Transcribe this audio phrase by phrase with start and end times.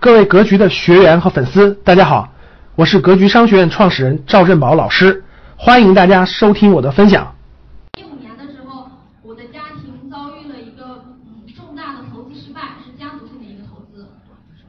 [0.00, 2.32] 各位格局的学员和粉丝，大家好，
[2.74, 5.22] 我是格局商学院创始人赵振宝老师，
[5.58, 7.34] 欢迎大家收听我的分享。
[7.98, 8.88] 一五年的时候，
[9.22, 14.08] 我的家庭遭遇了一个嗯重大的投资失败，是家族性的一个投资，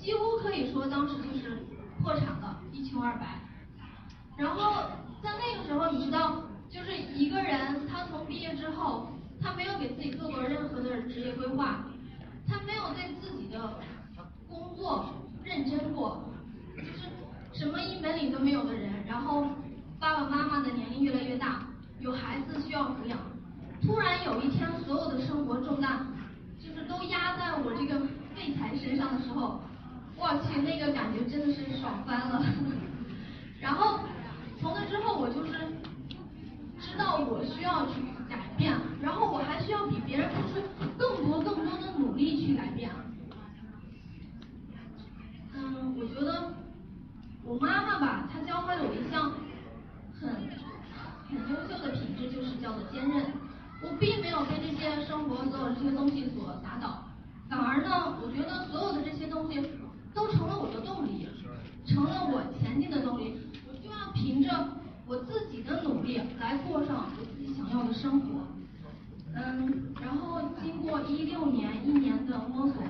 [0.00, 1.58] 几乎可以说当时就是
[2.02, 3.26] 破产了，一穷二白。
[4.38, 4.84] 然后
[5.22, 11.84] 在那个时候，你知道，就是一个人他从毕业之后，他没有给自己做过任何的职业规划，
[12.48, 13.58] 他没有对自己的
[14.78, 15.06] 过
[15.44, 16.22] 认真过，
[16.76, 17.08] 就是
[17.52, 19.46] 什么一本领都没有的人，然后
[19.98, 21.66] 爸爸妈妈的年龄越来越大，
[22.00, 23.18] 有孩子需要抚养，
[23.82, 26.06] 突然有一天所有的生活重担
[26.58, 28.00] 就是都压在我这个
[28.34, 29.60] 废材身上的时候，
[30.16, 32.42] 我去那个感觉真的是爽翻了。
[33.60, 34.00] 然后
[34.60, 35.52] 从那之后我就是
[36.80, 37.94] 知道我需要去
[38.28, 40.62] 改变，然后我还需要比别人付出
[40.96, 42.90] 更多更多的努力去改变。
[45.54, 46.52] 嗯，我觉得
[47.44, 49.32] 我妈妈吧，她教会了我一项
[50.20, 50.28] 很
[51.28, 53.26] 很优秀的品质，就是叫做坚韧。
[53.80, 57.04] 我并没有被这些生活所有这些东西所打倒，
[57.48, 59.60] 反而呢，我觉得所有的这些东西
[60.14, 61.28] 都成了我的动力，
[61.86, 63.38] 成了我前进的动力。
[63.68, 64.68] 我就要凭着
[65.06, 68.26] 我自己的努力来过上我自己想要的生活。
[69.34, 72.82] 嗯，然后经过一六年一年的摸索，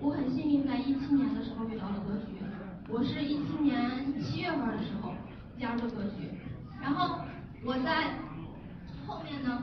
[0.00, 2.42] 我很幸运在一七年的时候遇到了格局。
[2.88, 5.14] 我是一七年七月份的时候
[5.60, 6.28] 加入格局，
[6.80, 7.20] 然后
[7.64, 8.18] 我在
[9.06, 9.62] 后面呢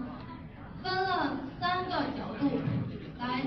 [0.81, 2.47] 分了三个角度
[3.19, 3.44] 来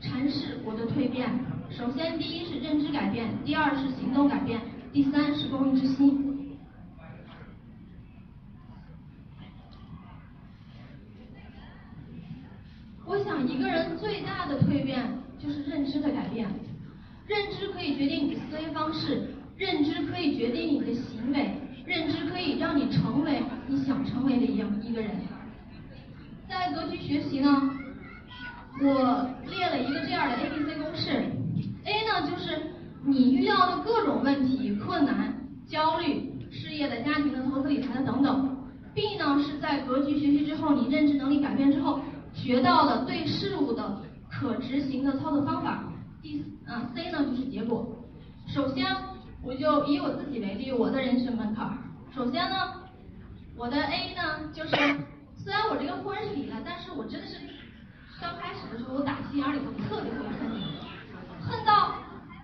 [0.00, 1.28] 阐释我的蜕变。
[1.70, 4.60] 首先，第一是认知改变，第二是行动改变，
[4.92, 6.20] 第三是公益之心。
[13.06, 15.02] 我想一个人最大的蜕变
[15.38, 16.48] 就是认知的改变，
[17.26, 25.10] 认知可以决定你的思维方式，认知可以决定你的行为，认知可以让你成为你想成为的一样一个人。
[26.48, 27.70] 在格局学习呢，
[28.82, 31.10] 我列了一个这样的 A B C 公式
[31.84, 32.60] ，A 呢就是
[33.04, 35.34] 你遇到的各种问题、困难、
[35.66, 38.56] 焦虑、事业的、家庭的、投资理财的等等
[38.94, 42.00] ；B 呢是在格局学习之后，你认知能力改变之后。
[42.36, 45.84] 学到的对事物的可执行的操作方法。
[46.20, 47.86] 第啊 C 呢就是结果。
[48.48, 48.84] 首先
[49.40, 51.78] 我就以我自己为例，我的人生门槛。
[52.12, 52.56] 首先呢，
[53.56, 54.70] 我的 A 呢就是
[55.36, 57.36] 虽然我这个婚是离了，但是我真的是
[58.20, 60.64] 刚开始的时候我打心眼里头特别特别恨你，
[61.40, 61.94] 恨到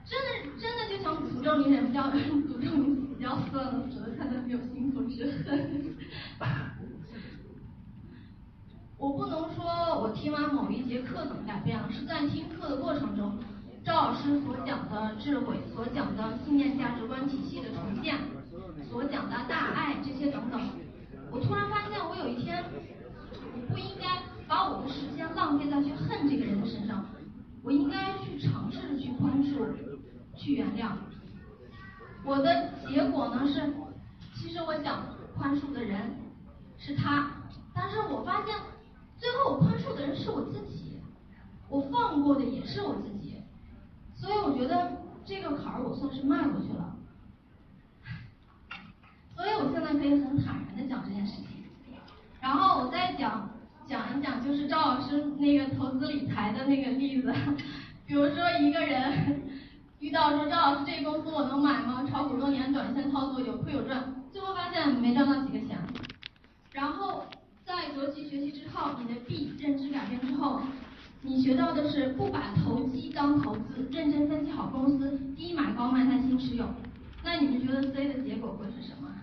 [0.04, 0.26] 真的
[0.60, 5.96] 真的就想诅咒你忍不了， 诅咒你死掉算了，死了看在没有心头之恨。
[8.98, 9.64] 我不能说
[10.02, 13.38] 我听完某一节课怎么改变了，是在听课的过程中，
[13.82, 18.18] 赵老师所讲的智慧，所讲的信念价值观体系的重建，
[18.90, 20.60] 所讲的大爱这些等等，
[21.30, 22.62] 我突然发现我有一天，
[23.54, 27.06] 我不应该把我的时间浪费在去恨这个人的身上，
[27.62, 29.64] 我应该去尝试着去宽恕，
[30.54, 30.92] 原谅。
[32.24, 33.72] 我的结果呢是，
[34.34, 35.04] 其实我想
[35.36, 36.00] 宽恕的人
[36.78, 37.30] 是他，
[37.74, 38.54] 但是我发现。
[39.18, 40.98] 最后我宽恕的人是我自己，
[41.68, 43.36] 我放过的也是我自己，
[44.16, 44.92] 所以我觉得
[45.26, 46.96] 这个坎儿我算是迈过去了，
[49.36, 51.48] 所以我现在可以很坦然的讲这件事情。
[52.40, 53.50] 然后我再讲
[53.86, 57.30] 讲一讲，就是赵老师那个投资理财的那个例子，
[58.06, 59.42] 比如说一个人
[60.00, 62.04] 遇到说张老师这个公司我能买吗？
[62.10, 65.78] 炒股多年，短线操作有亏有赚，最后发现没赚到几个钱，
[66.72, 67.24] 然后。
[67.62, 70.60] 在格局学习之后，你的 B 认知改变之后，
[71.22, 76.68] 你学到的是不把投机当投资，认真分析好公司，低买高卖，耐心持有。
[77.22, 79.14] 那你们觉得 C 的结果会是什么？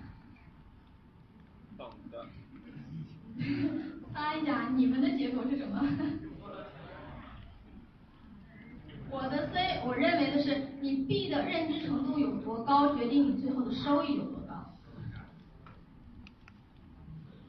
[4.13, 5.83] 猜一下，你们的结果是什么？
[9.09, 14.53] 我的 C，我认为的是你 B 的认知程度有多高，决定你最后的收益有多高。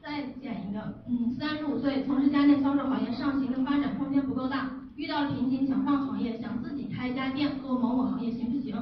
[0.01, 8.75] 再减一个，嗯，三十五岁从事家电销售行业，上行的发展空间不够大，遇到瓶颈，想换行业，想自己开一家店做某某行业，行不行？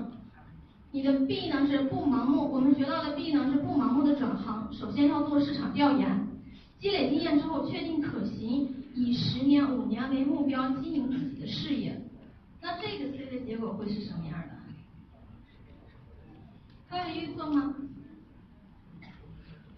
[0.91, 6.27] 你的 B 呢是不盲目，我们学到的 B 呢是不盲目的转行，首先要做市场调研，
[6.79, 11.99] 积累经验之后确定可行，以十年、五年为目标经营自己的事业。
[12.61, 14.47] 那这个 C 的结果会是什么样的？
[16.89, 17.75] 可以预测吗？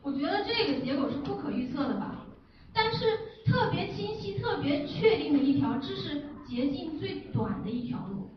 [0.02, 2.26] 我觉得这个结果是不可预测的吧，
[2.74, 3.00] 但是
[3.46, 8.30] 特别清晰、特别确定的一条，这是捷径最短的一条路，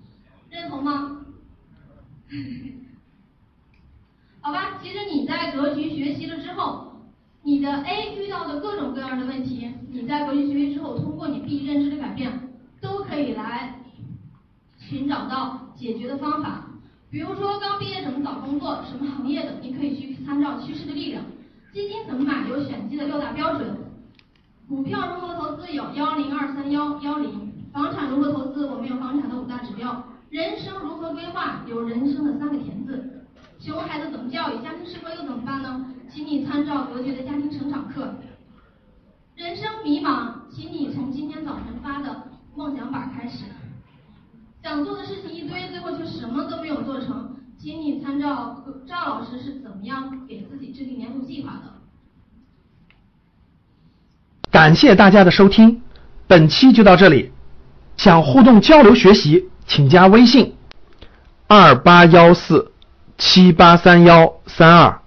[0.50, 1.25] 认同吗？
[4.41, 6.97] 好吧，其实你在格局学习了之后，
[7.43, 13.79] 你的 A 遇到的各种各样的问题，你在格局学习之后，通过你 B 认知的改变，都可以来
[14.93, 16.67] 寻找到解决的方法。
[17.11, 21.25] 比如说刚毕业怎么找工作，什么行业的，你可以去参照趋势的力量。
[21.73, 22.47] 基金怎么买？
[22.47, 23.75] 有选基的六大标准。
[24.69, 25.73] 股票如何投资？
[25.73, 27.50] 有幺零二三幺幺零。
[27.73, 28.67] 房产如何投资？
[28.67, 30.05] 我们有房产的五大指标。
[30.29, 31.62] 人生如何规划？
[31.67, 33.25] 有人生的三个田字。
[33.59, 34.62] 熊孩子怎么教育？
[34.62, 35.87] 家庭失败又怎么办呢？
[36.11, 38.15] 请你参照格局的家庭成长课。
[39.37, 43.44] 人生迷茫，请你从今天早晨发的梦想板开始。
[44.62, 47.35] 想做的事情一堆，最后却什么都没有做成。
[47.59, 47.81] 请
[48.32, 51.73] 你参照赵老师是怎么样给自己制定年度计划的。
[54.50, 55.82] 感谢大家的收听，
[56.26, 57.32] 本期就到这里。
[57.96, 60.56] 想互动交流学习，请加微信
[61.46, 62.73] 二八幺四
[63.19, 65.00] 七八三幺三二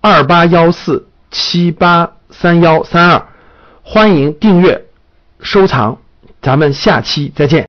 [0.00, 3.28] 二八幺四七八三幺三二，
[3.82, 4.86] 欢迎订阅
[5.40, 5.98] 收藏，
[6.40, 7.58] 咱们下期再见。